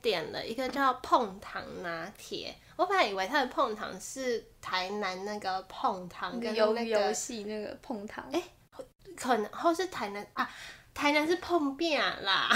[0.00, 2.54] 点了一个叫碰糖拿铁。
[2.76, 8.40] 我本来以为它的碰糖是台南那个碰糖跟游那个，游戏那个碰糖，哎
[9.16, 10.48] 可能或是台南啊，
[10.94, 12.48] 台南是碰面啦。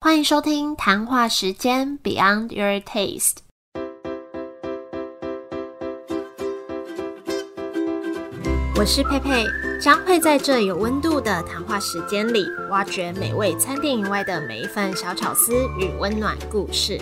[0.00, 3.43] 欢迎收听谈话时间 Beyond Your Taste。
[8.84, 9.46] 我是佩佩，
[9.80, 17.00] 将会在这有温度的谈话时间里，挖掘美味餐厅以外的每一份小巧思与温暖故事。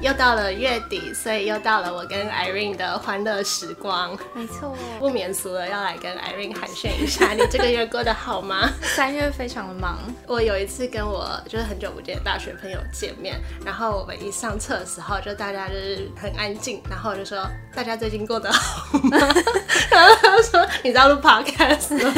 [0.00, 8.70] 又到了月底，所以又到了我跟 Irene 的欢乐时光，没错，不免俗了，要来跟 Irene 寒暄一下，你这个月过得好吗？
[8.94, 19.16] 三月非常的忙，我有一次跟我就是很久不见的大学朋友见面，然后我们一上车的时候，就大家就是很安静，然后我就说大家最近过得好吗？
[19.90, 22.14] 然后他说你知道录 podcast 吗？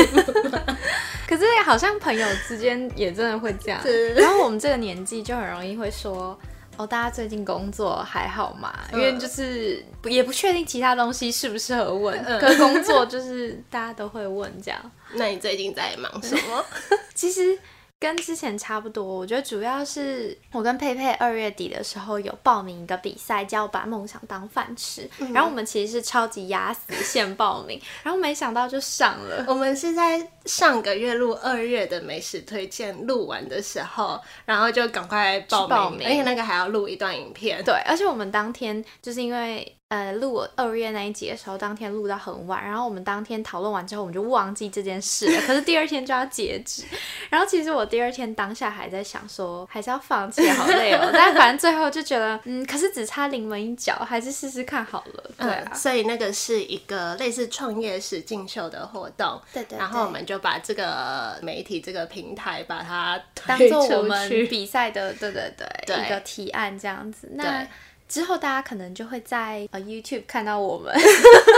[1.28, 3.80] 可是好像朋友之间也真的会这样。
[3.82, 6.36] 是然后我们这个年纪就很容易会说。
[6.78, 8.72] 哦，大家最近工作还好吗？
[8.92, 14.80] 因为就是不也不确定其他东西适不适合问，嗯可工作就是大家都会问这样。
[15.14, 16.64] 那你最近在忙什么？
[17.14, 17.58] 其实
[18.00, 25.08] 跟之前差不多，我觉得主要是我跟佩佩二月底的时候有报名一个比赛，叫把梦想当饭吃。
[25.32, 29.44] 然后我们其实是超级压死线报名，然后没想到就上了。
[29.48, 37.64] 我们是在上个月录二月的美食推荐录完的时候，然后就赶快报名，报名而且那个还要录一段影片。
[37.64, 45.40] 对，而且我们当天就是因为呃录二月那一集的时候，当天录到很晚，然后我们当天讨论完之后，我们就忘记这件事了。
[45.46, 46.84] 可是第二天就要截止，
[47.30, 51.08] 然后其实我第二天当下还在想说，还是要放弃，好累哦。
[51.10, 55.30] 但反正最后就觉得，嗯，可是只差临门一脚，还是试试看好了。
[55.38, 64.28] 对啊嗯，，所以那个是一个类似创业实境秀的活动，对对然后我们就把这个媒体这个平台把它当做我们。
[64.48, 67.28] 比赛的，对对对，对一个提案这样子。
[67.32, 67.68] 那对
[68.08, 70.94] 之后大家可能就会在呃 YouTube 看到我们，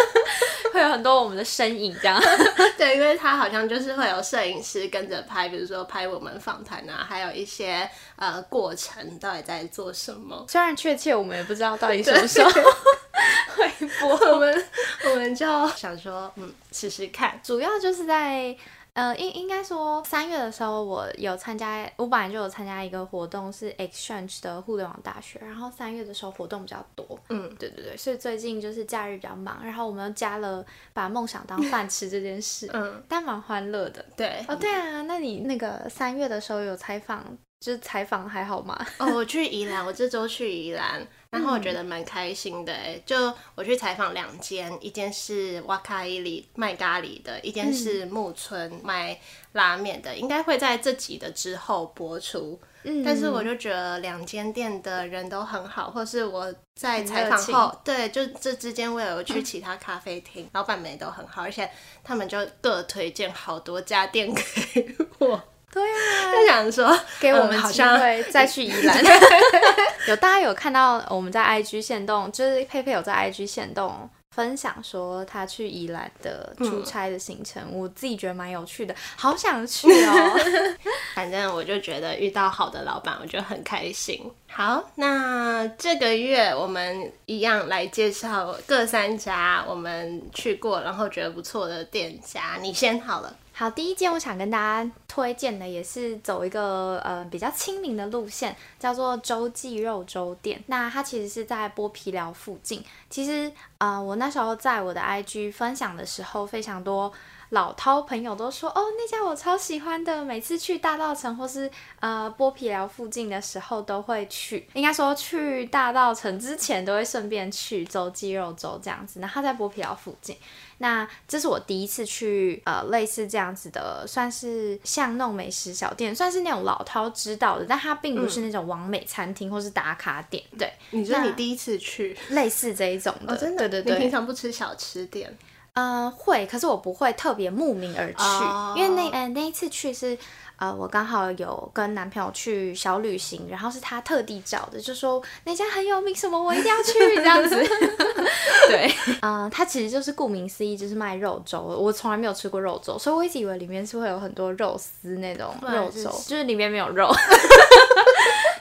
[0.75, 2.21] 会有很多我们的身影这样。
[2.77, 10.45] 对，因为他好像就是会有摄影师跟着拍，比如说拍我们访谈啊，还有一些呃过程到底在做什么。
[10.49, 13.71] 虽然确切我们也不知道到底什么时候会
[14.01, 14.67] 播， 我们
[15.05, 17.39] 我们就想说，嗯，试试看。
[17.45, 18.55] 主要就是在
[18.95, 34.05] 呃，应应该说三月的时候，我有参加，我本来就有参加一个活动，是 Exchange 的互联网大学，然后三月的时候活动比较多，嗯，对对对，所以最近就是假日比较忙，然后我们又加了把梦想当 饭吃这件事，嗯，但蛮欢乐的。
[34.17, 34.45] 对。
[34.49, 37.25] 哦，对啊，那你那个三月的时候有采访，
[37.61, 38.77] 就是采访还好吗？
[38.99, 43.01] 哦，我去宜兰， 我这周去宜兰，然后我觉得蛮开心的哎。
[43.07, 49.19] 就我去采访两间，一间是瓦卡伊里卖咖喱的，一间是木村卖
[49.53, 52.61] 拉面的，应该会在这集的之后播出。
[52.83, 61.71] 嗯但是我就觉得两间店的人都很好，或是我在采访后，对，就这之间我有去其他咖啡厅，老板们也都很好，而且
[62.03, 65.43] 他们就各推荐好多家店给我，
[65.73, 69.03] 对啊，就想说给我们机会再去宜兰。
[70.09, 80.41] 有大家有看到我们在 IG 线动，就是佩佩有在 IG 线动分享说他去宜兰的出差的行程，我自己觉得蛮有趣的，好想去哦。
[81.15, 84.21] 反正我就觉得遇到好的老板，我就很开心。
[84.49, 92.57] 好，那这个月我们一样来介绍各三家我们去过，然后觉得不错的店家。
[92.61, 93.37] 你先好了。
[93.61, 100.65] 好，第一件我想跟大家推荐的也是走一个呃比较亲民的路线，叫做周记肉粥店。
[100.69, 102.83] 那它其实是在剥皮寮附近。
[103.11, 107.13] 其实啊我那时候在我的 IG 分享的时候，非常多
[107.51, 114.69] 老饕朋友都说哦那家我超喜欢的，每次去大道城或是呃剥皮寮附近的时候都会去。
[114.75, 119.21] 应该说去大道城之前都会顺便去周鸡肉粥这样子。
[119.21, 120.37] 那他在剥皮寮附近。
[120.79, 132.17] 那这是我第一次去呃类似这样子的，算是巷弄美食小店，算是那种老饕知道的，但它并不是那种完美餐厅或是打卡点，对，你说那你第一次去？
[132.31, 133.69] 类似这一种的，哦，真的？
[133.69, 135.37] 对对对，你平常不吃小吃店？
[135.75, 140.19] 呃会，可是我不会特别慕名而去，哦因为那呃那一次去是。
[140.61, 147.57] 呃，我刚好有跟男朋友去小旅行，然后是他特地找的，就说那家很有名，什么我一定要去这样子。
[148.69, 151.59] 对，呃，它其实就是顾名思义，就是卖肉粥。
[151.63, 157.11] 我从来没有吃过肉粥，所以我一直以为里面是会有很多肉丝那种肉粥，就是里面没有肉。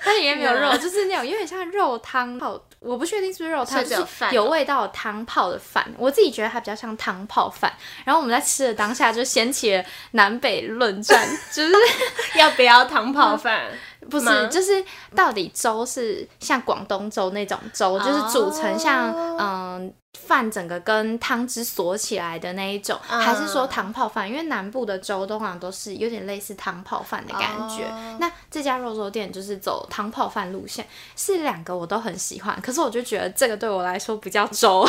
[0.09, 5.85] 它里面没有肉， 就是那种有点像肉汤泡，我不确定是不是肉汤，就是有味道的汤泡的饭。
[5.97, 7.71] 我自己觉得它比较像汤泡饭。
[8.05, 11.73] 然后我们在吃的当下就掀起了南北论战，就是
[12.39, 13.67] 要不要汤泡饭？
[14.09, 14.83] 不是，就是
[15.15, 19.93] 到底粥是像广东粥那种粥，就是煮成像嗯
[20.27, 24.27] 饭整个跟汤汁锁起来的那一种，嗯还是说汤泡饭？
[24.29, 27.83] 因为南部的粥通常都是有点类似汤泡饭的感觉。
[27.85, 30.85] 哦那这家肉粥店就是走汤泡饭路线，
[31.15, 34.85] 是两个我都很喜欢，可是我就觉得这个对我来说不叫粥。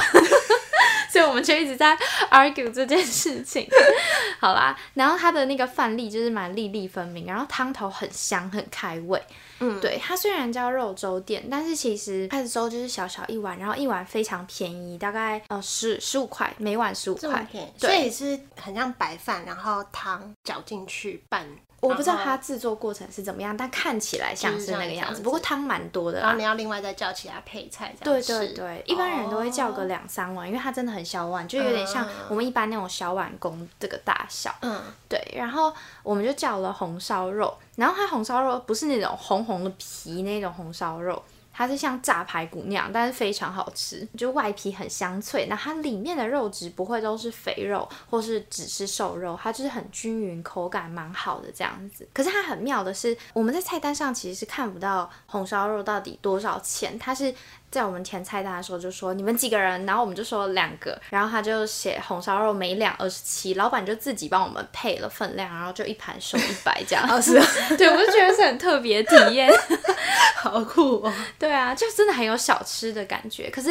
[1.11, 1.97] 所以我们就一直在
[2.31, 3.69] argue 这件事情。
[4.41, 9.23] 好啦，然后它的那个饭粒就是蛮粒粒分明，然后汤头很香很开胃。
[9.59, 17.47] 嗯，对，它虽然叫肉粥店，但是其实它的粥就是小小一碗，然后一碗非常便宜，大概呃十十五块，每碗十五块。
[17.77, 21.47] 所以是很像白饭，然后汤搅进去拌。
[21.81, 25.23] 我不知道它制作过程是怎么样，但看起来像是是那个样子。
[25.23, 26.51] 不过汤蛮多的然后你。
[26.51, 28.39] 要另外再叫其他配菜这对样子。
[28.39, 34.53] 对对，一般人都会叫个哦两三碗，因为它真的很小碗，就有点像嗯我们一般那种小碗公这个大小。
[34.63, 35.73] 嗯，对，然后
[36.03, 52.09] 我们就叫了红烧肉，然后它红烧肉不是那种红红的皮那种红烧肉，它是像炸排骨那样，但是非常好吃，就外皮很香脆，那它里面的肉质不会都是肥肉或是只是瘦肉，它就是很均匀，口感蛮好的这样子。
[52.13, 57.35] 可是它很妙的是，我们在菜单上其实是看不到红烧肉到底多少钱，它是。
[57.71, 67.09] 在我们填菜单的时候就说你们几个人，然后我们就说两个，然后他就写红烧肉每两二十七，老板就自己帮我们配了分量，然后就一盘收一百这样。
[67.09, 67.47] 哦 是啊，
[67.79, 69.49] 对，我就觉得是很特别体验。
[70.37, 71.13] 好酷哦。
[71.39, 73.49] 对啊，就真的很有小吃的感觉。
[73.51, 73.71] 可是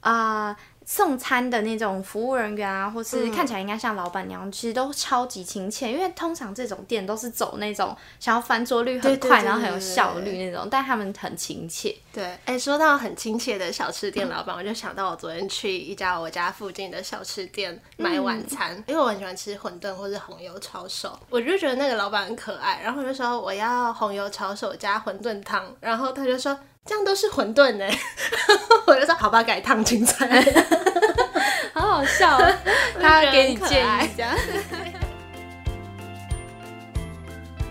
[0.00, 0.56] 啊、呃
[0.90, 5.92] 送餐的那种服务人员啊，或是看起来应该像老板娘，其实都超级亲切。
[5.92, 11.94] 因为通常这种店都是走那种想要翻桌率很快，然后很有效率那种，但他们很亲切。
[12.10, 26.58] 对，哎，说到很亲切的小吃店老板，我就想到我昨天去一家我家附近的小吃店买晚餐，因为我很喜欢吃馄饨或是红油抄手，我就觉得那个老板很可爱，然后我就说我要红油抄手加馄饨汤，然后他就说
[26.88, 27.84] 这样都是馄饨呢，
[28.86, 30.42] 我就说好吧，改烫青菜。
[31.74, 32.54] 好好笑哦，
[33.00, 34.34] 他给你建议这样。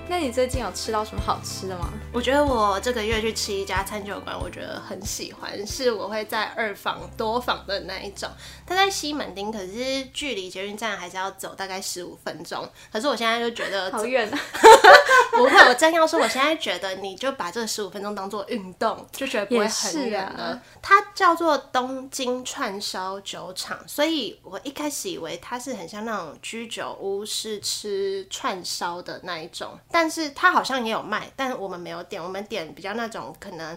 [0.09, 1.92] 那你最近有吃到什么好吃的吗？
[2.13, 8.30] 我觉得我这个月去吃一家餐酒馆，我觉得很喜欢，是我会在二房多房的那一种。
[8.65, 12.68] 它在西门町，可是距离捷运站还是要走大概十五分钟。
[12.92, 14.39] 可是我现在就觉得好远啊！
[15.36, 20.60] 不会，我真要说，我现在觉得你就把这十五分钟当做运动，就觉得不会很远了。
[20.81, 33.76] 它叫做东京串烧酒厂，所以我一开始以为它是很像那种居酒屋，是吃串烧的那一种，但是它好像也有卖，但我们没有点，我们点比较那种可能。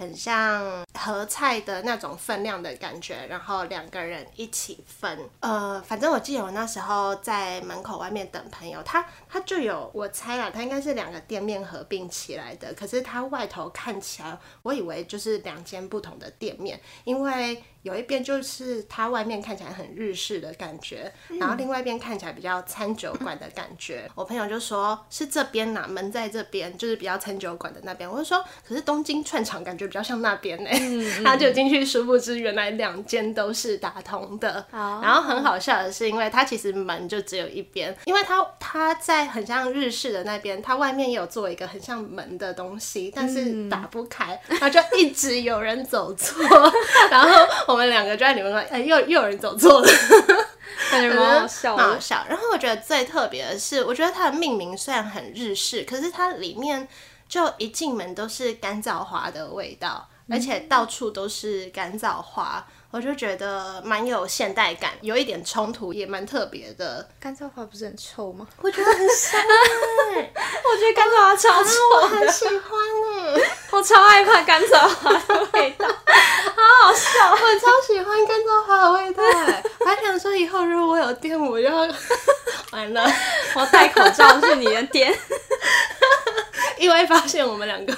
[0.00, 5.28] 很像合菜的那种分量的感觉，然后两个人一起分。
[5.40, 12.72] 呃，反正我记得我那时候在门口外面等朋友，他他就有，我猜啦，他应该是两个店面合并起来的。
[12.72, 24.10] 可是它外头看起来，我以为就是两间不同的店面，因为有一边就是它外面看起来很日式的感觉，然后另外一边看起来比较餐酒馆的感觉。
[24.14, 28.10] 我朋友就说是这边呐、门在这边，就是比较餐酒馆的那边。
[28.10, 30.70] 我就说，可是东京串场感觉比较像那边呢、
[31.24, 34.66] 他就进去，殊不知原来两间都是打通的。
[34.70, 35.00] 哦。
[35.02, 46.44] 然后很好笑的是，因为它其实门就只有一边，因为它它在很像日式的那边，它外面也有做一个很像门的东西，但是打不开，然后就一直有人走错，
[47.10, 49.88] 然后我们两个就在里面说，哎、又又有人走错了。
[50.90, 51.76] 感觉蛮好笑。
[51.76, 52.24] 蛮好笑。
[52.28, 56.88] 然后我觉得最特别的是，我觉得它的命名虽然很日式，可是它里面
[57.28, 62.66] 就一进门都是干燥花的味道，而且到处都是干燥花。
[62.92, 67.08] 我就觉得蛮有现代感，有一点冲突，也蛮特别的。
[67.20, 68.46] 干燥花不是很臭吗？
[68.60, 77.30] 我觉得很香哎、 我觉得干燥花超我臭的，很喜欢哎、 我超害怕干燥花的味道，好好笑。
[77.30, 81.88] 我超喜欢干燥花的味道哎、我还想说以后如果我有店，我就要
[82.72, 83.08] 完了。
[83.54, 85.16] 我戴口罩去你的店，
[86.76, 87.96] 意外发现我们两个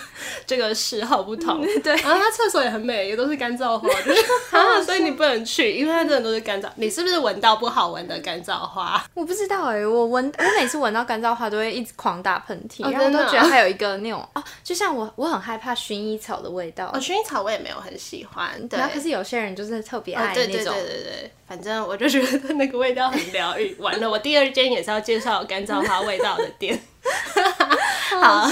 [0.52, 1.62] 这个嗜好不同。
[1.82, 6.68] 对然后它厕所也很美，也都是干燥花， 就是啊，所以你不能去，因为它真的都是干燥。
[6.76, 9.02] 你是不是闻到不好闻的干燥花？
[9.14, 18.78] 我不知道哎、我闻我每次闻到干燥花都会一直狂打喷嚏，哦然后都觉得它有一个那种哦，就像我我很害怕薰衣草的味道，哦，薰衣草我也没有很喜欢，对。
[18.78, 23.74] 然后可是有些人就是特别哦爱那种，对对对对对，反正我就觉得那个味道很疗愈。
[23.78, 26.78] 完了，我第二间也是要介绍有干燥花味道的店。
[28.20, 28.48] 好，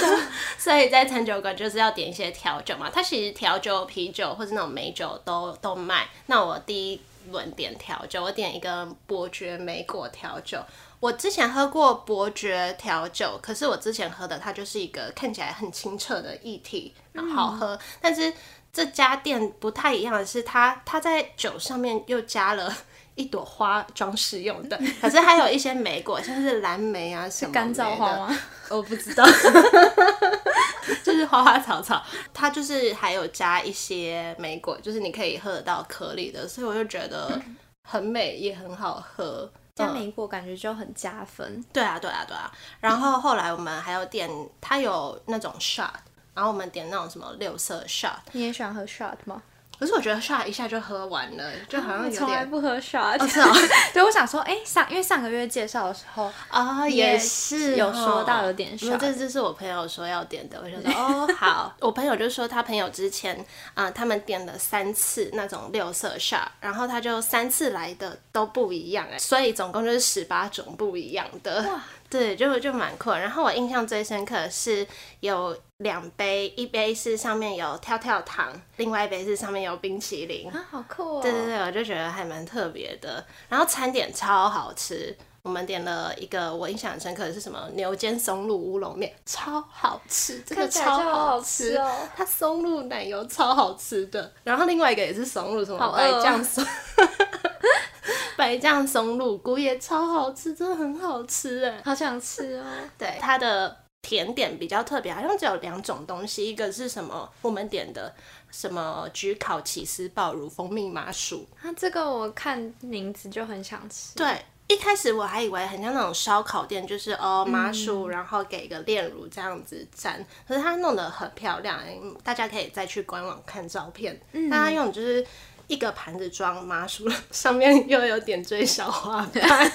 [0.58, 6.08] 所以在餐酒馆就是要点一些调酒嘛，它其实调酒、啤酒或者那种美酒都都卖。
[6.26, 10.58] 那我第一轮点调酒，我点一个伯爵莓果调酒，
[10.98, 17.78] 我之前喝过伯爵调酒，可是我之前喝的它就是一个看起来很清澈的液体，然后好喝。
[18.00, 18.32] 但是
[18.72, 22.74] 这家店不太一样的是，它它在酒上面又加了
[23.20, 28.38] 一朵花装饰用的， 可是还有一些莓果，像是蓝莓啊什么干燥花吗？
[28.70, 29.24] 我不知道，
[31.04, 37.40] 就是花花草草，它就是还有加一些莓果，就是你可以喝得到颗粒的，所以我就觉得
[37.88, 39.50] 很美，也很好喝。
[39.74, 41.64] 加莓果感觉就很加分。
[41.72, 42.50] 对啊，对啊，对啊。
[42.80, 44.28] 然后后来我们还有点，
[44.60, 45.88] 它有那种 shot，
[46.34, 48.18] 然后我们点那种什么六色 shot。
[48.32, 49.42] 你也喜欢喝 shot 吗？
[49.80, 52.20] 可是我觉得 shot 一下就喝完了，就好像有点。
[52.20, 53.26] 从来不喝 shot。
[53.26, 53.50] 是啊。
[53.94, 58.98] 对，我想说，哎，上因为上个月介绍的时候啊，也是有说到有点 shot。
[58.98, 61.74] 这这是我朋友说要点的，我就说哦 好。
[61.80, 71.62] 我朋友就说他朋友之前啊，他们点了三次那种六色 shot，然后他就三次来的都不一样哎，所以总共就是十八种不一样的。
[71.62, 71.80] 哇。
[72.10, 73.10] 对，就就蛮酷。
[73.12, 74.84] 然后我印象最深刻的是
[75.20, 80.50] 有两杯，一杯是上面有跳跳糖，另外一杯是上面有冰淇淋。
[80.50, 81.22] 啊，好酷哦！
[81.22, 83.24] 对对对，我就觉得还蛮特别的。
[83.48, 91.90] 然后餐点超好吃，我们点了一个我印象很深刻的是什么牛肩松露乌龙面，超好吃，这个超好吃哦！
[92.14, 94.32] 它松露奶油超好吃的。
[94.44, 96.64] 然后另外一个也是松露，什么白酱松。
[98.36, 102.64] 白酱松露菇也超好吃，真的很好吃哎，好想吃哦。
[102.96, 107.28] 对，它的甜点比较特别，好像只有两种东西，一个是什么？
[107.42, 108.14] 我们点的
[108.50, 111.46] 什么焗烤起司爆乳蜂蜜麻薯。
[111.62, 114.14] 那这个我看名字就很想吃。
[114.16, 120.12] 对，一开始我还以为很像那种烧烤店，就是哦麻薯，然后给个炼乳这样子蘸，
[120.46, 121.78] 可是它弄得很漂亮，
[122.22, 124.20] 大家可以再去官网看照片。
[124.32, 125.26] 嗯，它用就是。
[125.70, 129.72] 一个盘子装麻薯，上面又有点缀小花瓣，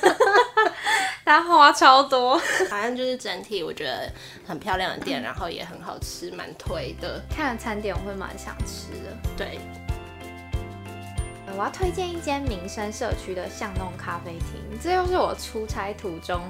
[1.23, 2.37] 它花超多。
[2.69, 4.11] 反正就是整体我觉得
[4.45, 7.23] 很漂亮的店，然后也很好吃，蛮推的。
[7.29, 9.17] 看了餐点我会蛮想吃的。
[9.37, 9.57] 对，
[11.57, 16.41] 我要推荐一间民生社区的巷弄咖啡厅，这又是我出差途中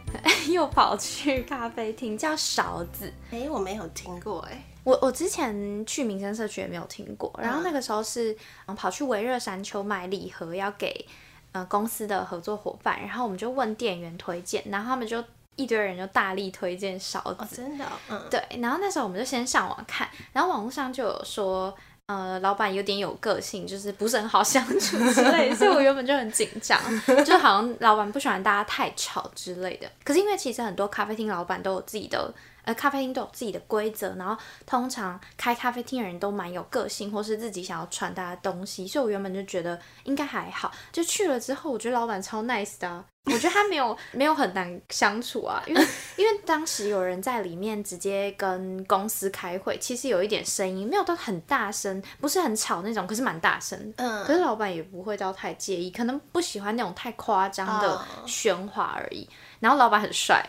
[0.50, 3.12] 又跑去咖啡厅，叫勺子。
[3.30, 4.64] 哎，我没有听过哎。
[4.82, 11.06] 我我之前去民生社区也没有听过，然后那个时候是嗯跑去维热山丘买礼盒要给
[11.52, 15.22] 呃公司的合作伙伴，然后我们就问店员推荐，然后他们就
[15.56, 21.74] 一堆人就大力推荐勺子，真的，嗯，对，然后那时候我们就先上网看，然后网络上就有说
[22.06, 26.78] 呃老板有点有个性，就是不是很好相处之类，所以我原本就很紧张，
[27.24, 29.90] 就好像老板不喜欢大家太吵之类的。
[30.04, 32.32] 可是因为其实很多咖啡厅老板都有自己的。
[32.66, 34.34] 呃，咖啡厅都有自己的规则，然后
[34.64, 40.72] 通常开咖啡厅的人都蛮有个性，或是自己想要传达的东西，所以我原本就觉得应该还好。
[40.90, 53.94] 就去了之后，我觉得老板超 nice 的，我觉得他没有没有很难相处啊，因为因为当时有人在里面直接跟公司开会，其实有一点声音，没有到很大声，不是很吵那种，可是蛮大声。
[53.96, 59.26] 嗯，可是老板也不会到太介意，可能不喜欢那种太夸张的喧哗而已。
[59.58, 60.44] 然后老板很帅，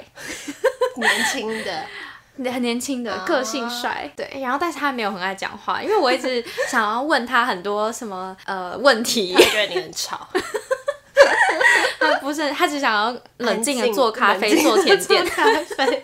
[0.98, 4.30] 年轻的，很年轻的个性帅，对。
[4.42, 10.28] 然后但是他没有很爱讲话，因为我一直想要问他很多什么呃问题，觉得你很吵。
[12.00, 15.26] 他不是，他只想要冷静的做咖啡、做甜点。
[15.26, 15.46] 咖
[15.78, 16.02] 啡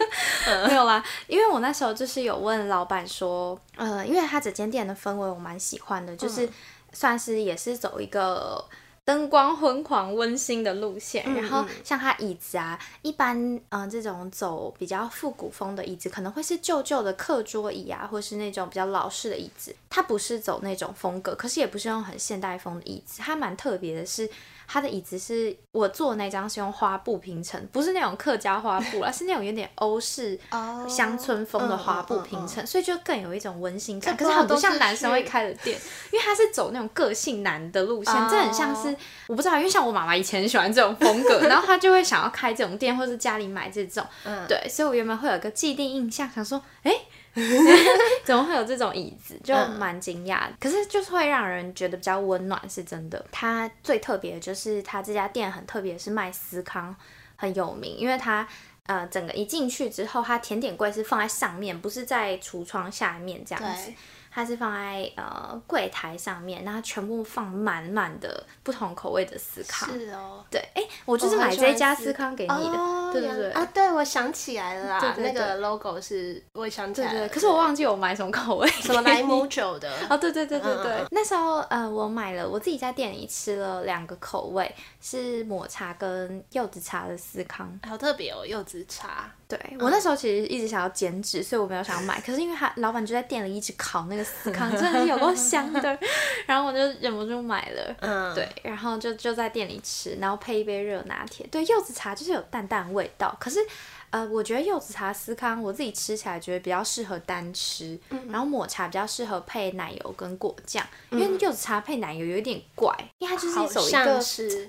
[0.67, 6.49] 没有啦，因为我那时候就是有问老板说，呃，因为他整间店的氛围我蛮喜欢的，就是
[6.93, 8.63] 算是也是走一个。
[9.03, 19.75] 灯光昏黄、温馨的路线，然后像它椅子啊，一般嗯这种走比较复古风的椅子，可能会是旧旧的课桌椅啊，或是那种比较老式的椅子。
[19.89, 23.21] 它不是走那种风格，可是也不是用很现代风的椅子。
[23.21, 24.29] 它蛮特别的是。
[24.73, 30.39] 它的椅子是我坐的那张是用花布拼成，不是那种客家花布而 是那种有点欧式
[30.87, 34.15] 乡村风的花布拼成，所以就更有一种温馨感。
[34.15, 35.77] 可是很不像男生会开的店，
[36.13, 38.90] 因为它是走那种个性男的路线，这很像是
[39.27, 44.05] 我不知道，因为像我妈妈以前喜欢这种风格， 然后她就会想要开这种店，或是家里买这种，
[44.47, 46.91] 对，所以我原本会有个既定印象，想说，哎。
[48.25, 49.39] 怎么会有这种椅子？
[49.41, 50.53] 就蛮惊讶的。
[50.59, 53.25] 可是就是会让人觉得比较温暖，是真的。
[53.31, 56.93] 它最特别的就是它这家店很特别，是卖司康
[57.37, 58.45] 很有名，因为它
[58.85, 63.93] 呃整个一进去之后，它甜点柜是放在上面，不是在橱窗下面这样子。
[64.31, 69.89] 它是放在呃柜台上面，然后全部放满满的不同口味的司康。
[69.89, 73.51] 是哦，对，哎，我就是买这家司康给你的，对对对。
[73.51, 77.27] 啊，对，我想起来了啦，那个 logo 是，我想起来了。
[77.27, 79.91] 可是我忘记我买什么口味，什么莱姆酒的。
[80.09, 81.05] 哦，对对对对对。
[81.11, 89.29] 那时候呃，我买了，我自己在店里吃了两个口味，是抹茶跟柚子茶的司康，好特别哦，柚子茶。
[89.47, 92.21] 对我那时候其实一直想要减脂，所以我没有想要买。
[92.21, 95.99] 可是因为他老板就在店里一直烤那个司康， 真的是有够香的，
[96.45, 97.95] 然后我就忍不住买了。
[97.99, 101.45] 嗯，对，然后就就在店里吃，然后配一杯热拿铁。
[101.47, 103.59] 对，柚子茶就是有淡淡味道，可是。
[104.11, 107.97] 呃，我觉得柚子茶司康，我自己吃起来觉得比较适合单吃，
[108.29, 114.21] 然后抹茶比较适合配奶油跟果酱，因为柚子茶配奶油有一点怪，因为它就是走一个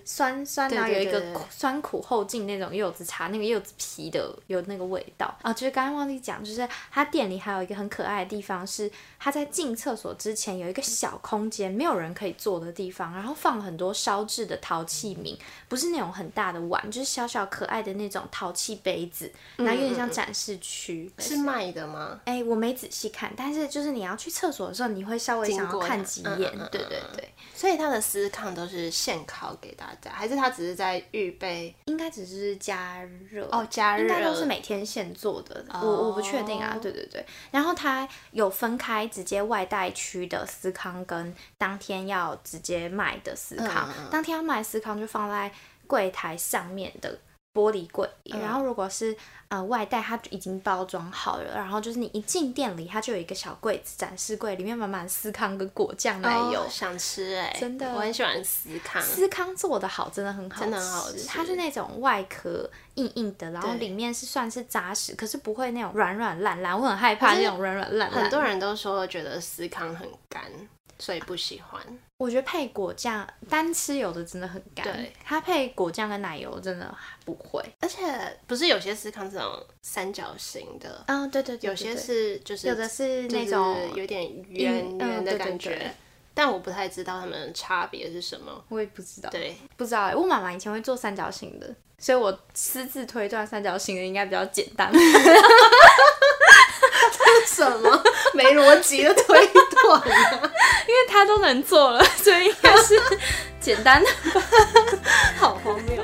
[0.04, 1.20] 酸酸，然后有一个
[1.50, 5.52] 酸苦后劲那种柚子茶，那个柚子皮的有那个味道啊。
[5.52, 15.36] 就是刚刚忘记讲，就是它店里还有一个很可爱的地方，是它在进厕所之前有一个小空间，没有人可以坐的地方，然后放了很多烧制的陶器皿，
[15.68, 19.31] 不是那种很大的碗，就是小小可爱的那种陶器杯子。
[19.56, 22.20] 然后有点像展示区，是卖的吗？
[22.24, 27.28] 哎，我没仔细看，但是就是你要去厕所的时候，你会稍微想要看几眼，对对对。
[27.54, 31.72] 所以他的司康都是现烤给大家，还是他只是在预备？
[31.84, 35.64] 应该只是加热哦，加热，应该都是每天现做的。
[35.74, 37.24] 我我不确定啊，对对对。
[37.52, 45.52] 然后他有分开直接外带区的司康跟当天要直接卖的司康，当天要卖司康就放在
[45.86, 47.18] 柜台上面的。
[47.54, 49.16] 玻璃柜，然后如果是
[49.48, 68.22] 呃外带，它已经包装好了，然后就是你一进店里，它就有一个小柜子展示柜，里面满满司康跟果酱奶油，想吃哎，真的，我很喜欢司康，司康做的好，真的很好，真的很好吃，它是那种外壳硬硬的，然后里面是算是扎实，可是不会那种软软烂烂，我很害怕那种软软烂烂。
[68.22, 70.42] 很多人都说觉得司康很干。
[70.98, 71.82] 所以不喜欢。
[72.22, 77.60] 我觉得配果酱单吃有的真的很干，对，它配果酱跟奶油真的不会。
[77.80, 78.06] 而且
[78.46, 85.92] 不是有些是康这种三角形的，嗯，对对，有些是就是有的是那种有点圆圆的感觉，
[86.32, 88.64] 但我不太知道它们的差别是什么。
[88.68, 90.12] 我也不知道，对，不知道。
[90.14, 94.92] 我妈妈以前会做三角形的，所以我私自推断三角形的应该比较简单。
[97.46, 98.02] 什么
[98.34, 100.02] 没逻辑的推断
[100.86, 102.94] 因为他都能做了， 所以应该是
[103.60, 104.46] 简单的吧？
[105.38, 106.02] 好荒谬！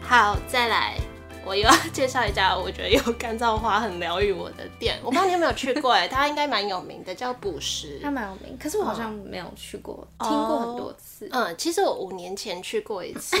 [0.00, 0.96] 好，再来，
[1.44, 4.98] 我又要介绍一家我觉得有干燥花很疗愈我的店。
[5.02, 5.92] 我不知道你有没有去过？
[5.92, 7.98] 哎，它应该蛮有名的，叫捕食。
[8.02, 11.28] 它蛮有名，可是我好像没有去过，听过很多次。
[11.32, 13.36] 嗯，其实我五年前去过一次。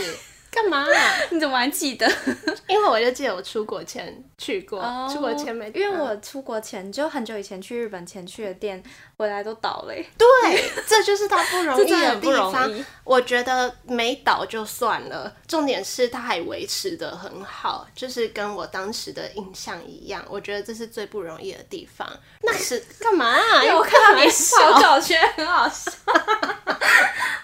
[0.50, 0.84] 干嘛？
[1.30, 2.10] 你怎么还记得？
[2.68, 4.80] 因为我就记得我出国前去过，
[5.12, 5.70] 出国前没。
[5.74, 8.82] 因为我出国前就很久以前去日本前去的店，
[9.16, 9.94] 回来都倒了。
[10.18, 12.70] 对，这就是它不容易的地方。
[13.04, 20.24] 我觉得没倒就算了，重点是它还维持的很好，就是跟我当时的印象一样。
[20.28, 22.08] 我觉得这是最不容易的地方。
[22.42, 23.36] 那是干嘛？
[23.62, 25.90] 因为我看到你草稿，觉得很好笑。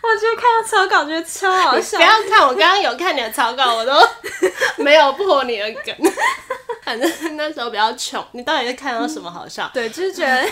[0.07, 1.99] 我觉得看到草稿觉得超好笑。
[1.99, 3.93] 不要看我刚刚有看你的草稿，我都
[4.83, 5.95] 没有破你的梗。
[6.85, 9.69] 反正那时候比较穷，你到底是看到什么好笑？
[9.75, 10.49] 对，就是觉得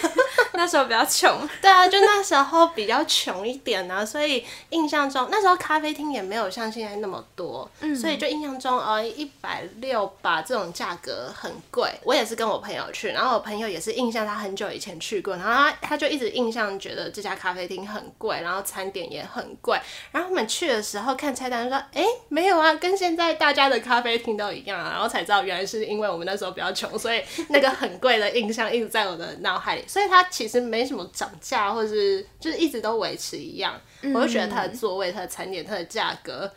[0.54, 1.32] 那时候比较穷。
[1.62, 11.88] 对啊，就那时候比较穷一点啊，所以印象中那时候咖啡厅也没有像现在那么多，所以就印象中呃一百六吧这种价格很贵。
[12.02, 19.80] 我也是跟我朋友去，然后我朋友也是印象他很久以前去过，然后他他就一直印象觉得这家咖啡厅很贵，然后餐点也很贵。
[20.10, 26.24] 然后我们去的时候看菜单说，哎，没有啊，跟现在大家的咖啡厅都一样啊，然后才知道原来是因为我们。
[26.24, 33.78] 那时候比较穷，所以那个很贵的印象一直在我的脑海里，所以它其实没什么涨价，或者是就是一直都维持一样。
[34.14, 36.50] 我就觉得它的座位、它的餐点、它的价格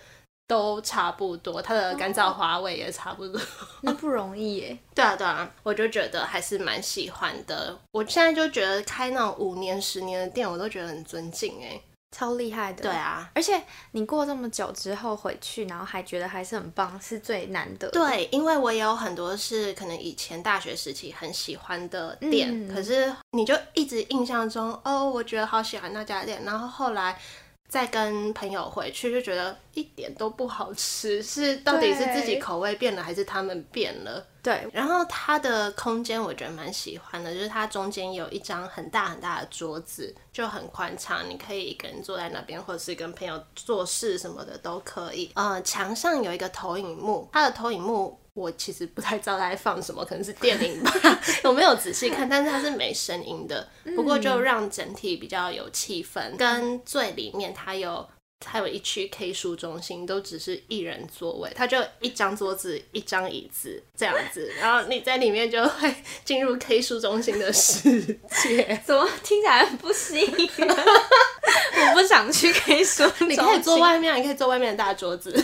[0.47, 3.41] 都差不多，它的干燥花味也差不多。
[3.81, 4.77] 那不容易耶。
[4.95, 7.77] 对啊，对啊，我就觉得还是蛮喜欢的。
[7.91, 11.77] 我现在就觉得开那种五年、十年的店，我都觉得很尊敬哎。
[12.11, 17.89] 超厉害的，对啊，而且你过这么久之后回去，然后还觉得还是很棒，是最难的。
[17.89, 27.19] 对，因为我也有很多是可能以前大学时期很喜欢的店，可是你就一直印象中，哦，我觉得好喜欢那家店，然后后来
[27.67, 34.25] 再跟朋友回去，就觉得一点都不好吃，是到底是自己口味变了，还是他们变了？
[34.41, 45.29] 对，然后它的空间我觉得蛮喜欢的，就是它中间有一张很大很大的桌子，就很宽敞，你可以一个人坐在那边，或者是跟朋友做事什么的都可以。
[45.35, 50.91] 呃，墙上有一个投影幕，它的投影幕我其实不太知道它在放什么，可能是电影吧，
[51.43, 56.35] 我没有仔细看，但是它是没声音的，不过就让整体比较有气氛。
[56.35, 58.07] 跟最里面它有。
[58.39, 68.01] 它有一区 K 书中心，都只是一人座位，它就一张桌子、一张椅子这样子， 然后你在里面就会进入 K 书中心的世
[68.43, 68.79] 界。
[68.85, 70.49] 怎么听起来很不吸引？
[70.67, 75.43] 我不想去 K 书，你可以坐外面，你可以坐外面的大桌子。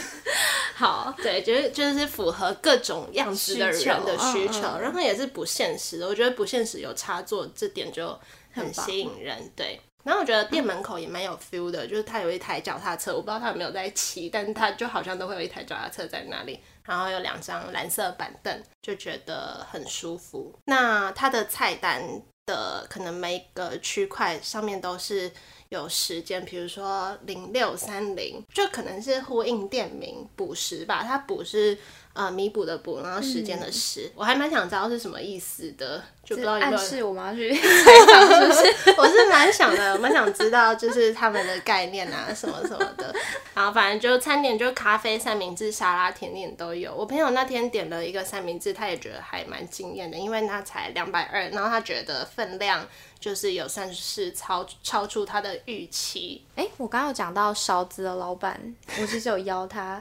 [0.76, 6.08] 好，对，就是就是符合各种样子的人的需求，然后也是不现实的。
[6.08, 8.20] 我觉得不现实有插座这点就
[8.52, 9.80] 很吸引人，对。
[10.04, 20.54] 然后我觉得店门口也蛮有 feel 的，就是它有一台脚踏车，我不知道它有没有在骑，但是它就好像都会有一台脚踏车在那里，然后有两张蓝色板凳，就觉得很舒服。
[20.66, 22.04] 那它的菜单
[22.46, 25.32] 的可能每个区块上面都是
[25.70, 31.78] 有时间，比如说零六三零，就可能是呼应店名补时吧，它补是。
[32.14, 38.96] 呃，弥补的补，然后时间的时，我还蛮想知道是什么意思的，就不知道有没有暗示我们要去 采访，是不是？
[39.02, 43.12] 我是蛮想的，蛮想知道就是他们的概念啊，什么什么的。
[43.56, 46.94] 然后反正就餐点，就咖啡、三明治、沙拉、甜点都有。
[46.94, 52.88] 我朋友那天点了一个三明治，他也觉得还蛮惊艳的，因为那才两百二，然后他觉得分量
[53.20, 56.46] 就是有算是超超出他的预期。
[56.56, 60.00] 哎，我刚刚有讲到勺子的老板，我其实有邀他。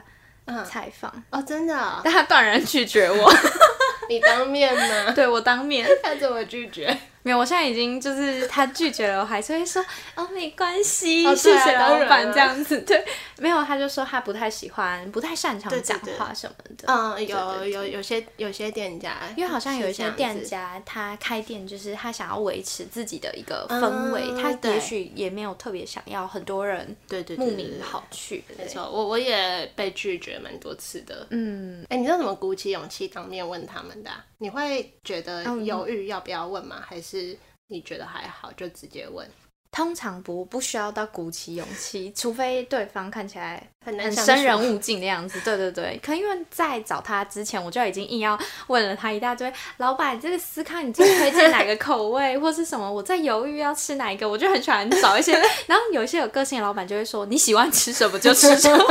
[0.69, 3.33] 采访哦，真的，但他断然拒绝我。
[4.09, 5.11] 你当面吗？
[5.15, 5.87] 对我当面。
[6.03, 6.95] 他怎么拒绝？
[7.21, 9.81] 没有，我现在已经就是他拒绝了，我还是会说
[10.15, 12.79] 哦，没关系，谢谢老板这样子。
[12.81, 13.05] 对，
[13.37, 16.85] 没有，他就说他不太喜欢，不太擅长讲话什么的。
[16.87, 28.43] 嗯，有有有些有些店家，因为好像有一些店家他开店就是他想要维持自己的一个氛围，他也许也没有特别想要很多人对对慕名跑去。
[28.57, 31.27] 没错，我我也被拒绝蛮多次的。
[31.31, 34.11] 嗯，哎，你知道怎么鼓起勇气当面问他们的？
[34.37, 36.83] 你会觉得犹豫要不要问吗？
[36.85, 39.27] 还是你觉得还好就直接问？
[39.73, 45.39] 通常不不需要到鼓起勇气，除非对方看起来很很生人勿近的样子。
[45.43, 49.51] 对对对，可因为在找他之前，我就已经硬要问了他一大堆。
[49.77, 52.89] 老板，这个司康你最推荐哪个口味，或是什么？
[52.89, 55.33] 我在犹豫要吃哪一个，我就很喜欢找一些。
[55.65, 58.85] 然后有一些有个性的老板就会说，你喜欢吃什么就吃什么。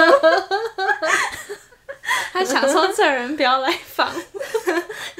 [2.33, 4.13] 他想说这人不要来访，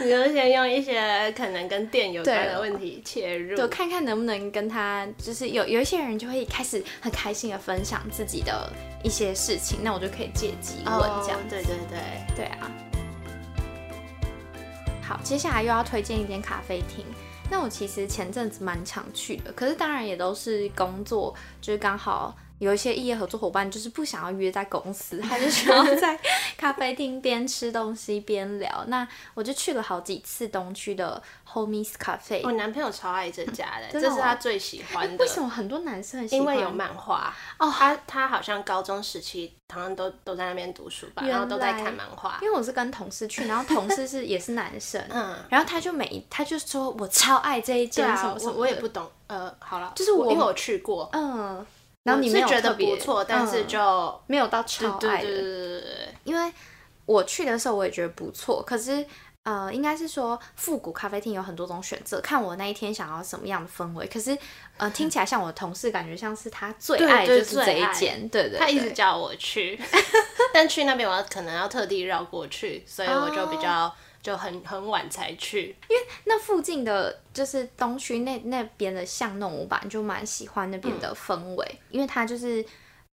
[0.03, 8.71] 你就先用一些可能跟电有关的问题切入，就看看能不能跟他，就是有有一些人就会开始很开心的分享自己的
[9.05, 11.39] 一些事情，那我就可以借机问这样。
[11.49, 11.99] 对对对
[12.37, 12.71] 对啊。
[15.03, 17.05] 好，接下来又要推荐一间咖啡厅。
[17.51, 22.37] 那我其实前阵子蛮常去的，可是当然也都是工作，就是刚好。
[22.63, 26.17] 有一些业合作伙伴就是不想要约在公司， 他就想要在
[26.57, 28.85] 咖啡厅边吃东西边聊。
[28.87, 31.21] 那我就去了好几次东区的
[31.53, 32.43] Homies Cafe。
[32.45, 35.17] 我男朋友超爱这家的，这是他最喜欢的。
[35.17, 36.41] 为什么很多男生很喜欢？
[36.41, 37.69] 因为有漫画哦。
[37.77, 42.39] 他他好像高中时期好像都都在那边读书吧，然后都在看漫画。
[42.43, 48.53] 因为我是跟同事去，然后同事是也是男生，嗯，然后他就每他就说我超爱这一间什么什么。
[48.53, 51.67] 我我也不懂，呃，好了，就是我因为我去过，嗯。
[52.05, 55.83] 然后你是觉得不错，但是就没有到超爱的，
[56.25, 56.53] 因为
[57.07, 59.05] 我去的时候我也觉得不错，可是
[59.45, 64.07] 呃，应该是说复古咖啡厅有很多种选择，看我那一天想要什么样的氛围。
[64.07, 64.37] 可是
[64.77, 69.81] 呃，听起来像我的同事，感觉像是他最爱就是这一间，对对，他一直叫我去，
[70.53, 73.95] 但去那边我可能要特地绕过去，所以我就比较。
[74.23, 82.65] 就很很晚才去，因为那附近的就是东区那那边的巷弄，我本来就蛮喜欢那边的氛围，因为它就是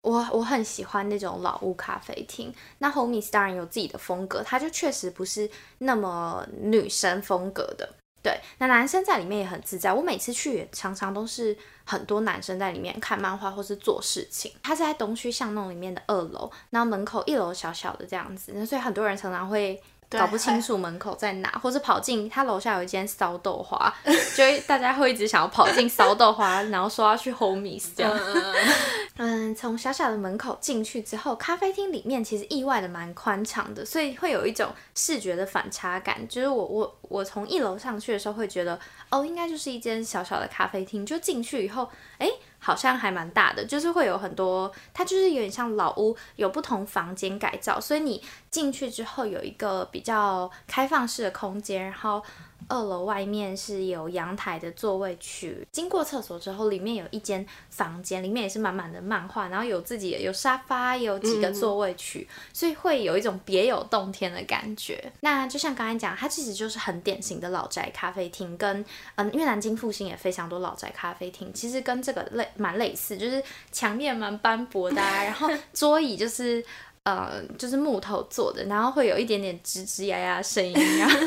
[0.03, 2.55] 我我很喜欢那种老屋咖啡厅。
[2.77, 7.89] 那 Homies 当然有自己的风格，它就确实不是那么女生风格的。
[8.23, 9.95] 对，那男生在里面也很自在。
[9.95, 14.53] 我每次去也常常都是很多男生在里面看漫画或是做事情。
[14.63, 19.81] 它是在东区巷弄里面的二楼，那门口一楼小小的这样子，所以很多人常常会。
[20.11, 23.93] 搞不清楚门口在哪，或者跑进他楼下有一间烧豆花，
[24.35, 28.19] 就大家会一直想要跑进烧豆花，然后说要去 Homies 这样。
[29.17, 36.27] 嗯，从小小的门口进去之后，咖啡厅里面其实意外的蛮宽敞的，所以会有一种视觉的反差感。
[36.29, 38.79] 就是我我我从一楼上去的时候会觉得，
[39.11, 42.31] 哦，应该就是一间小小的咖啡厅，就进去以后，哎。
[42.69, 52.23] 好像还蛮大的，就是会有很多，它就是有点像老屋，有不同房间改造，所以你进去之后有一个比较开放式的空间，然后。
[52.67, 65.11] 二楼外面是有阳台的座位区，经过厕所之后，里面有一间房间，里面也是满满的漫画，然后有自己的有沙发，有几个座位区，所以会有一种别有洞天的感觉。
[65.21, 73.43] 那就像刚才讲，它其实就是很典型的老宅咖啡厅，跟嗯，因为南京复兴也非常多老宅咖啡厅，其实跟这个类蛮类似，就是
[73.73, 76.65] 墙面蛮斑驳的， 然后桌椅就是。
[77.05, 81.19] 呃，就是木头做的，然后会有一点点吱吱呀呀声音，然 后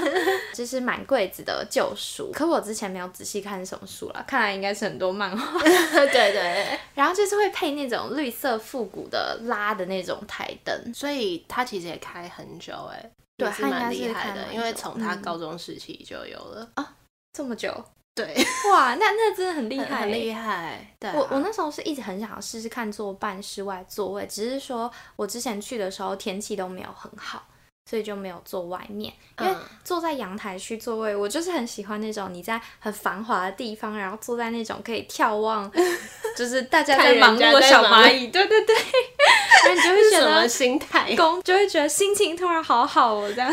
[0.53, 2.29] 就是满柜子的旧书。
[2.31, 5.59] 可我之前没有仔细看什么书了，看来应该是很多漫画。
[5.65, 6.79] 对对。
[6.93, 16.93] 然后就是会配那种绿色复古的拉的那种台灯，所以它其实也开很久哎，对，是蛮厉害的，因为从他高中时期就有了啊，
[17.33, 17.73] 这么久。
[18.25, 20.93] 对， 哇，那那真的很厉害，很厉害。
[20.99, 27.43] 对，我我那时候是一直很想要试试看坐半室外座位，只是说我之前去的时候天气都没有很好。
[27.83, 29.53] 所以就没有坐外面，因为
[29.83, 35.69] 坐在阳台区座位，我就是很喜欢那种你在很繁华的地方，然后坐在那种可以眺望，
[36.37, 38.75] 就是大家在忙碌的小蚂蚁，对对对，
[39.65, 43.51] 然后你就会觉得心态，公就会觉得心情突然好好哦，这样，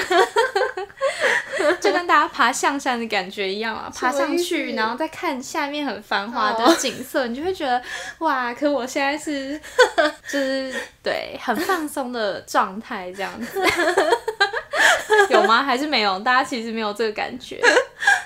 [1.80, 7.80] 就跟大家爬象山的感觉一样啊，爬上去，然后再看下面很繁华的景色，你就会觉得
[8.18, 9.58] 哇，可我现在是
[10.30, 13.62] 就是对很放松的状态这样子。
[15.30, 15.62] 有吗？
[15.62, 16.18] 还是没有？
[16.20, 17.60] 大家其实没有这个感觉，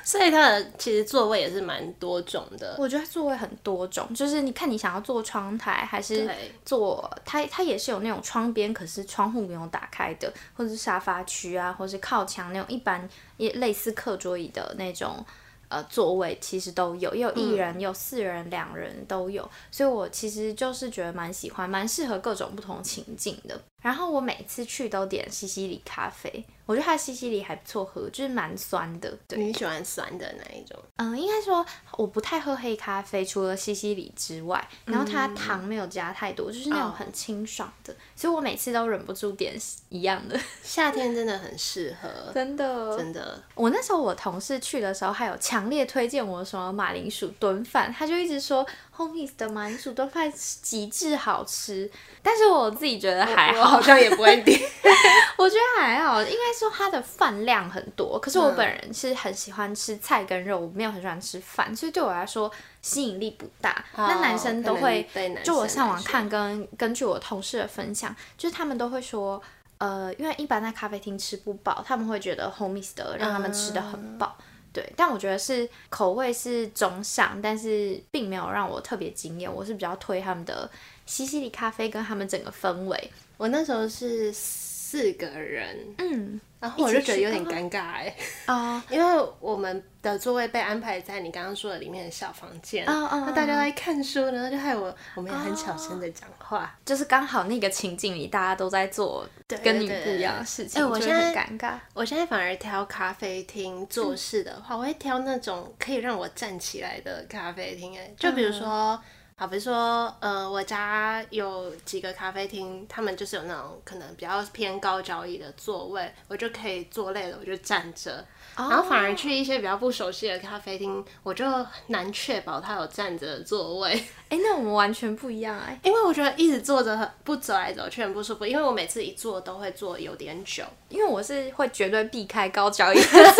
[0.04, 2.76] 所以它的其实座位也是蛮多种的。
[2.78, 6.28] 我觉得座位很多种，就是你看你想要坐窗台，还是
[6.64, 15.24] 坐它，它也是有那种窗边，可是窗户没有打开的，或者是沙发区啊，或是靠墙那种一般也类似课桌椅的那种
[15.68, 19.48] 呃座位，其实都有，也有一人，有四人，两人都有。
[19.70, 23.60] 所以我其实就是觉得蛮喜欢，蛮适合各种不同情境的。
[23.82, 29.18] 然后我每次去都点西西里咖啡，我觉得它西西里还不错喝，就是蛮酸的。
[29.30, 30.78] 你喜欢酸的哪一种？
[30.96, 31.66] 嗯，应该说
[31.98, 39.54] 我不太喝黑咖啡，除了西西里之外，然后它糖没有加太多，就是那种很清爽的，所以我每次都忍不住点
[39.88, 40.38] 一样的。
[40.62, 43.42] 夏天真的很适合， 真的真的。
[43.56, 48.64] 我那时候我同事去的时候，还有强烈推荐我什么马铃薯炖饭，他就一直说。
[48.96, 51.90] Homies 的马铃薯炖饭极致好吃，
[52.22, 54.60] 但是我自己觉得还好，好像也不会点。
[55.38, 58.20] 我觉得还好，应该说它的饭量很多。
[58.20, 62.52] 可是我本人是很喜欢吃菜跟肉，我没有很喜欢吃饭，所以对我来说
[62.82, 63.82] 吸引力不大。
[63.96, 65.08] 那男生都会，
[65.42, 69.42] 就我上网看跟根据我同事的分享，就是他们都会说，
[69.78, 74.36] 呃，因为一般在咖啡厅吃不饱，他们会觉得 Homies 的让他们吃的很饱。
[74.72, 79.52] 对，但我觉得是口味是中上，但是并没有让我特别惊艳。
[79.52, 80.70] 我是比较推他们的
[81.06, 83.10] 西西里咖啡跟他们整个氛围。
[83.36, 86.40] 我那时候是四个人，嗯。
[86.62, 88.14] 然后我就觉得有点尴尬哎，
[88.46, 99.26] 啊， 因为我们的座位被安排在你刚刚说的里面的小房间，那大家在看书，然后就害我，我们也很小声的讲话，就是刚好那个情境里大家都在做
[99.60, 101.74] 跟你不一样的事情，哎，我现在尴尬。
[101.94, 109.02] 我现在反而挑咖啡厅做事的话，我会挑那种可以让我站起来的咖啡厅，哎，就比如说。
[109.34, 118.24] 好，比如说，呃，我家有几个咖啡厅，他们就是有那种可能比较偏高脚椅的座位，我就可以坐累了，我就站着。
[118.54, 121.44] 然后反而去一些比较不熟悉的咖啡厅，我就
[121.88, 123.92] 难确保它有站着的座位。
[124.28, 133.32] 哎，那我们完全不一样哎，因为我觉得一直坐着很不走来走去很不舒服，因为我每次一坐都会坐有点久，因为我是会绝对避开高脚椅的座位，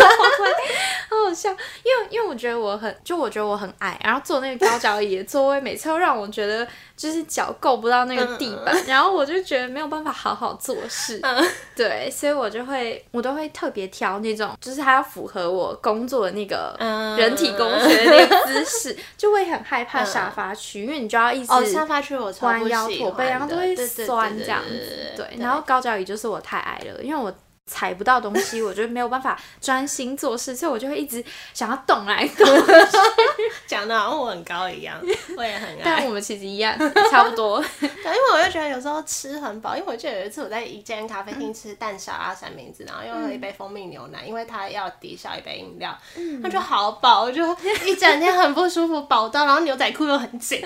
[1.09, 1.49] 好好笑。
[1.51, 1.55] 因
[1.97, 6.67] 为因为我觉得我很就我觉得我很矮，然后坐那个高脚椅的座位，每次都让我觉得。
[7.03, 11.21] 就是脚够不到那个地板，然后我就觉得没有办法好好做事，
[11.75, 16.73] 对，所以我就会我都会特别挑那种，就是它要符合我工作的那个
[17.19, 27.33] 人体工学的那个姿势，就会很害怕沙发区，因为你就要一直哦沙发区我弯腰驼背，然后就会酸这样子，对，然后高脚椅就是我太矮了，因为我。
[27.65, 31.23] 踩不到东西，我觉得没有办法专心做事，所以我就会一直
[31.53, 32.71] 想要动来动去，
[33.65, 34.99] 讲的好像我很高一样，
[35.37, 36.77] 我也很矮，但我们其实一样，
[37.09, 37.63] 差不多。
[37.79, 45.97] 对，因为我就觉得有时候吃很饱，因为我记得有一次我在一间咖啡厅吃蛋沙拉三明治，然后又喝一杯蜂蜜牛奶，因为他要抵消一杯饮料，
[46.41, 47.41] 那就好饱，我就
[47.85, 50.61] 一整天很不舒服，饱到然后牛仔裤又很紧。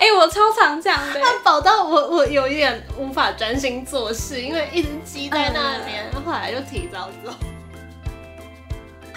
[0.00, 7.32] 哎，我超常这样的，他饱到我我有一点无法专心做事，因为一直积在那边，后来就提早走。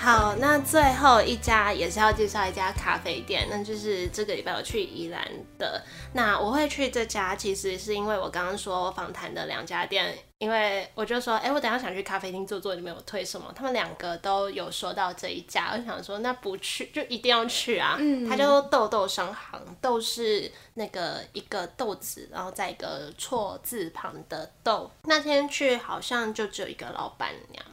[0.03, 5.25] 好，那最后一家也是要介绍一家咖啡店，那就是这个礼拜我去宜兰
[5.57, 5.81] 的。
[6.11, 13.49] 那我会去这家，其实是因为我刚刚说访谈的两家店，因为我就说，哎、我等下想去咖啡厅坐坐，你们有推什么？
[13.55, 17.95] 他们两个都有说到这一家，我想说，那不去就一定要去啊。
[17.97, 24.91] 嗯它叫做豆豆商行，豆是那个一个豆子，然后在一个错字旁的豆。
[25.03, 27.72] 那天去好像就只有一个老板娘吧，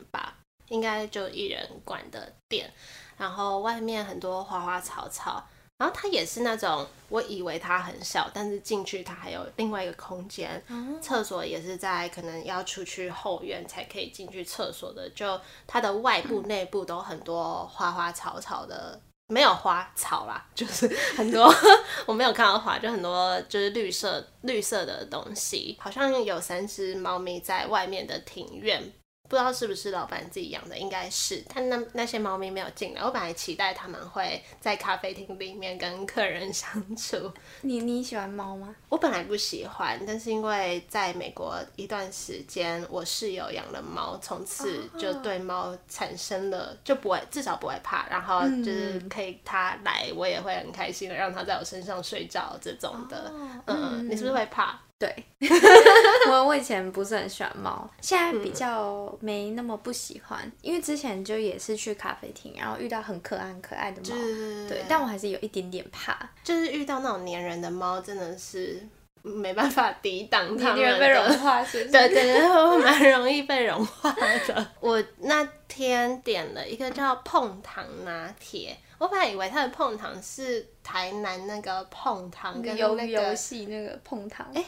[0.70, 2.68] 应该就一人管的店，
[3.16, 10.62] 然后外面很多花花草草，然后它也是那种我以为它很小，但是进去它还有另外一个空间，
[11.02, 19.00] 厕所也是在可能要出去后院才可以进去厕所的，就它的外部、 内部都很多花花草草的。
[19.33, 21.48] 没有花草啦，就是很多
[22.04, 28.83] 我没有看到花，就很多就是绿色绿色的东西，好像有三只猫咪在外面的庭院，
[29.31, 31.40] 不知道是不是老板自己养的，应该是。
[31.55, 37.33] 但那那些猫咪没有进来，我本来期待它们会在咖啡厅里面跟客人相处。
[37.61, 38.75] 你你喜欢猫吗？
[38.88, 53.33] 我本来不喜欢，但是因为在美国一段时间，我室友养了猫，从此就对猫产生了就不会至少不会怕，然后就是可以它来，我也会很开心的让它在我身上睡觉这种的。
[53.66, 54.77] 嗯，你是不是会怕？
[55.00, 55.24] 对，
[56.28, 68.86] 我我以前不是很喜欢猫，现在比较没那么不喜欢，因为之前就也是去咖啡厅，然后遇到很可爱很可爱的猫，就是对，但我还是有一点点怕，就是遇到那种粘人的猫，真的是
[69.22, 71.26] 没办法抵挡它们被融。
[71.38, 71.90] 化是不是？
[71.96, 74.66] 对对对，我蛮容易被融化的。
[74.80, 84.62] 我那天点了一个叫碰糖拿铁，我本来以为它的碰糖是台南那个碰糖跟游那个，游戏那个碰糖，哎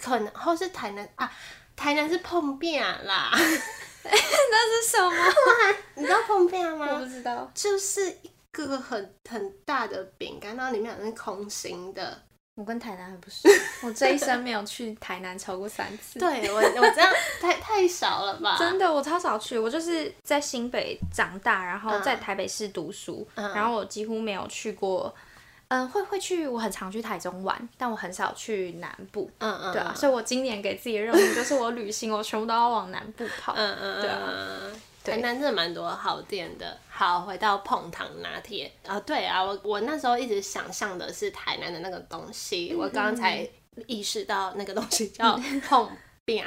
[0.00, 1.30] 可能或是台南啊，
[1.76, 3.30] 台南是碰面啦。
[4.02, 5.12] 那是什么？
[5.96, 7.04] 你知道碰面我不？
[7.06, 7.50] 知道。
[7.54, 12.22] 就是一个很很大的饼干，然后里面好像是空心的。
[12.56, 13.48] 我跟台南还不是，
[13.86, 16.18] 我这一生没有去台南超过三次。
[16.18, 17.10] 对我我这样
[17.40, 18.56] 太太少了吧？
[18.58, 25.14] 真的，我超少去，我就是在新北长大，然后嗯在台北市读书，嗯然后我几乎没有去过。
[25.70, 29.30] 嗯，会会去，我很常去台中玩，但我很少去南部。
[29.38, 33.54] 嗯嗯，对啊，所以我今年给自己的任务就是我旅行，我全部都要往南部跑。
[33.56, 34.18] 嗯嗯，对啊
[35.02, 36.76] 台南真的蛮多好店的。
[36.90, 43.48] 好，回到碰糖拿铁啊，对啊，我我那时候一直想象的是台南的那个东西，我刚刚才
[43.86, 45.88] 意识到那个东西叫碰
[46.26, 46.44] 饼，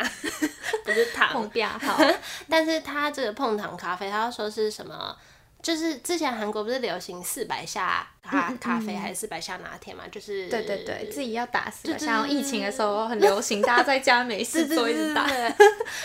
[0.84, 1.50] 不是糖碰。
[1.50, 1.98] 饼好，
[2.50, 5.18] 但是它这个碰糖咖啡，他说是什么？
[5.63, 10.04] 就是之前韩国不是流行四百下咖咖啡嗯还是四百下拿铁嘛？
[10.12, 15.26] 就是对对对，自己要打死像疫情的时候很流行，大家在家没事做一直打。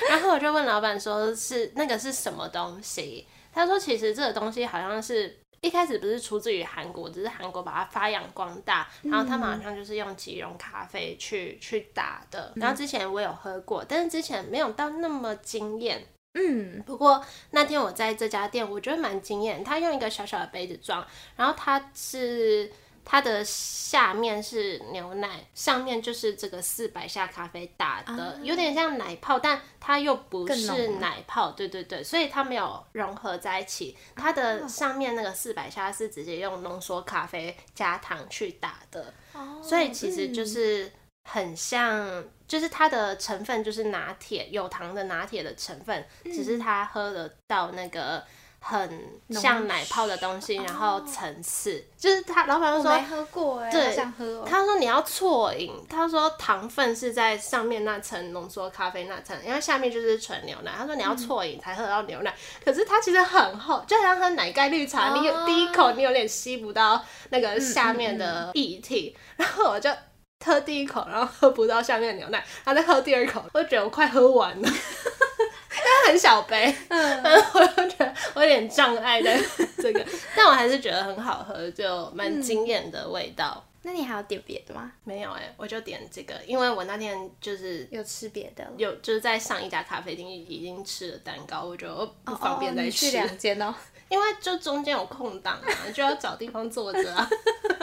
[0.08, 3.26] 然后我就问老板说是那个是什么东西？
[3.52, 12.52] 他说其实这个东西好像是一开始不是出自于韩国，只是韩国把它发扬光大，然后他们好像就是用即溶咖啡去去打的。
[12.54, 16.06] 然后之前我有喝过，但是之前没有到那么惊艳。
[16.38, 19.64] 嗯，不过那天我在这家店，我觉得蛮惊艳。
[19.64, 22.70] 他用一个小小的杯子装，然后它是
[23.04, 31.50] 它的下面是牛奶，上面就是这个四百下咖啡打的，啊有点像奶泡，但它又不是奶泡。
[31.52, 33.96] 对对对，所以它没有融合在一起。
[34.14, 39.12] 它的上面那个四百下是直接用浓缩咖啡加糖去打的。
[39.32, 40.92] 哦所以其实就是
[41.30, 48.24] 很像，就是它的成分就是拿铁有糖的拿铁的成分，只是它喝得到那个
[48.60, 48.90] 很
[49.30, 53.06] 像奶泡的东西，然后层次，就是他老板就说我没。
[53.06, 54.44] 喝过哎，想喝哦。
[54.48, 60.72] 他说你要错饮，他说糖分是在上面那层浓缩咖啡那层，因为下面就是纯牛奶。
[60.76, 69.88] 他说你要错饮才喝到牛奶，可是它其实很厚，就像喝奶盖绿茶，你有哦第一口你有点吸不到那个下面的液体， 然后我就
[70.44, 79.30] 喝第一口，然后喝不到下面的牛奶，然后再喝第二口，我就觉得我快喝完了，因为很小杯，嗯，然后我就觉得我有点障碍的
[79.76, 80.04] 这个，
[80.36, 83.64] 但我还是觉得很好喝，就蛮惊艳的味道。
[83.82, 84.92] 那你还有点别的吗？
[85.04, 88.66] 没有哎、我就点这个，因为我那天就是有吃别的？
[88.76, 91.88] 有就是在上一家咖啡厅已经吃了蛋糕，我就
[92.24, 93.74] 不方便哦你再吃，去两间哦。
[94.08, 97.28] 因为就中间有空档啊，就要找地方坐着啊。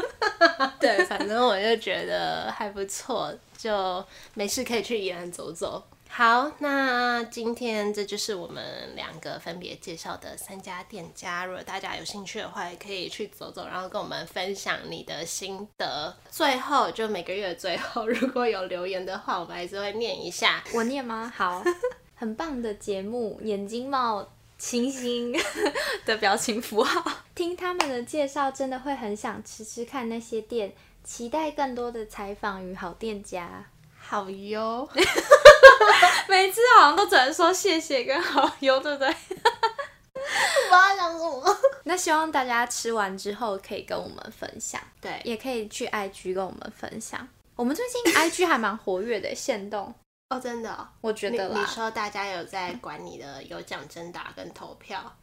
[0.79, 5.83] 对，反正我就觉得还不错，就没事可以去宜兰走走。
[6.07, 8.63] 好，那今天这就是我们
[8.95, 11.43] 两个分别介绍的三家店家。
[11.43, 16.15] 如果大家有兴趣的话，也可以去走走，然后跟我们分享你的心得。
[16.29, 20.63] 最后，就每个月的最后，如果有留言的话，我们还是会念一下。
[20.73, 21.29] 我念吗？
[21.35, 21.61] 好，
[22.15, 24.25] 很棒的节目，眼睛冒
[24.57, 25.33] 星星
[26.05, 27.11] 的表情符号。
[27.33, 33.65] 听他们的介绍，真的会很想吃吃看那些店，期待更多的采访与好店家。
[33.97, 34.87] 好哟，
[36.29, 39.11] 每次好像都只能说谢谢跟好哟，对不对？
[39.13, 41.57] 不知道讲什么。
[41.83, 47.27] 那希望大家吃完之后可以跟我们分享，对，也可以去 IG 跟我们分享。
[47.55, 49.93] 我们最近 IG 还蛮活跃的，限动，
[50.29, 51.65] 哦，真的哦、我觉得你。
[51.65, 55.15] 说大家有在管你的有奖征答跟投票，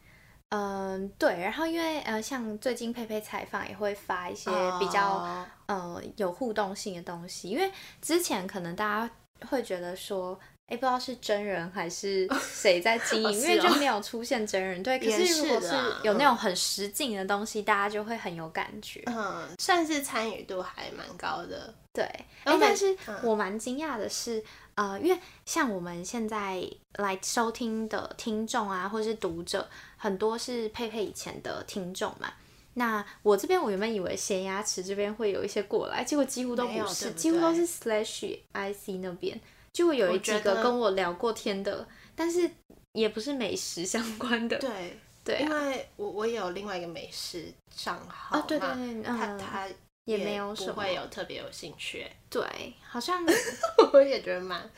[0.49, 1.39] 嗯，对。
[1.39, 4.49] 然后因为呃，像最近佩佩采访也会发一些
[4.79, 10.39] 比较、哦呃有互动性的东西，因为之前可能大家会觉得说。
[10.67, 14.81] 哎，不知道是真人还是谁在经营，哦因为就没有出现真人。
[14.81, 19.03] 对，可是如果是有那种很实境的东西，大家就会很有感觉。
[19.07, 21.71] 嗯，算是参与度还蛮高的。
[21.91, 24.41] 对，哎、然后但是嗯我蛮惊讶的是，
[24.75, 26.63] 呃，因为像我们现在
[26.95, 32.33] 来收听的听众啊，或是读者，很多是佩佩以前的听众嘛。
[32.75, 39.39] 那我这边我原本以为咸鸭池这边会有一些过来，结果几乎都不是，对不几乎都是 Slash IC 那边，
[39.71, 42.49] 就会有一几个跟我聊过天的，但是
[42.93, 44.57] 也不是美食相关的。
[44.57, 49.67] 对，对啊，因为我我有另外一个美食账号哦对对嘛对他嗯他
[50.05, 52.43] 也没有什么不会有特别有兴趣，对，
[52.85, 53.23] 好像
[53.93, 54.69] 我也觉得蛮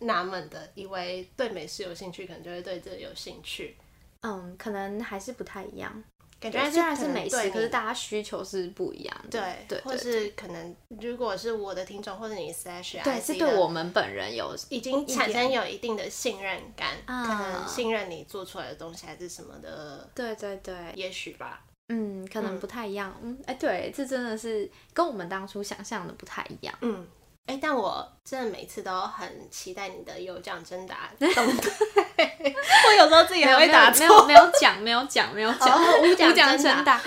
[0.00, 3.76] 纳闷的，以为对美食有兴趣，可能就会对这个有兴趣，
[4.22, 6.02] 嗯，可能还是不太一样。
[6.40, 9.38] 感觉对虽然是美食，对可是大家需求是不一样的。
[9.38, 21.62] 对或对或是可能如果是我的听众或者你 slash 对，是对我们本人有已经产生有一定的信任感，啊可能信任你做出来的东西还是什么的，对对对，也许吧。
[21.94, 23.14] 嗯，可能嗯不太一样。
[23.22, 26.74] 嗯，哎、对，这真的是跟我们当初想象的不太一样。
[26.80, 27.06] 嗯，
[27.46, 31.10] 哎、但我真的每次都很期待你的有奖征答
[32.84, 34.26] 我有时候自己还会打没有错。
[34.26, 35.78] 没有奖，没有奖，没有奖。
[36.02, 37.00] 无奖征答。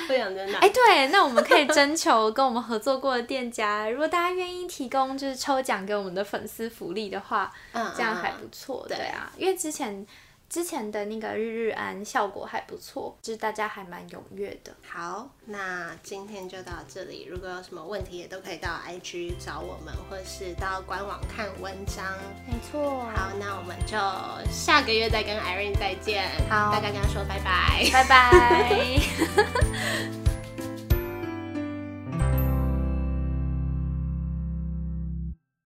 [0.60, 8.86] 哎、对，那我们可以征求跟我们合作过的店家，如果大家愿意提供就是抽奖给我们的粉丝福利的话，嗯这样还嗯不错。
[8.88, 10.06] 对对啊，因为之前
[10.48, 14.74] 之前的那个日日安效果还不错，就是大家还蛮踊跃的。
[14.88, 17.26] 好，那今天就到这里。
[17.30, 22.06] 如果有什么问题，也都可以到 IG 找我们，或是到官网看文章。
[22.48, 23.98] 没错，好，那我们就
[24.52, 26.30] 下个月再跟 Irene 再见。
[26.50, 27.90] 好大家跟他说拜拜。
[27.92, 29.00] 拜拜。